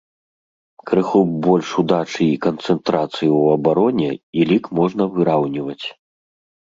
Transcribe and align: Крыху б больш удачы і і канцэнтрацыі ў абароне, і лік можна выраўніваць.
Крыху 0.91 1.19
б 1.33 1.35
больш 1.47 1.69
удачы 1.81 2.17
і 2.27 2.29
і 2.37 2.41
канцэнтрацыі 2.45 3.27
ў 3.41 3.59
абароне, 3.59 4.09
і 4.41 4.51
лік 4.53 4.65
можна 4.79 5.03
выраўніваць. 5.19 5.83